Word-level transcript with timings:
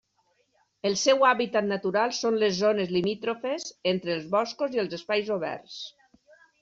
El 0.89 0.95
seu 1.01 1.25
hàbitat 1.31 1.67
natural 1.71 2.15
són 2.19 2.39
les 2.43 2.55
zones 2.61 2.93
limítrofes 2.95 3.67
entre 3.93 4.15
els 4.17 4.27
boscos 4.33 4.79
i 4.79 4.83
els 4.85 4.97
espais 4.99 5.31
oberts. 5.37 5.77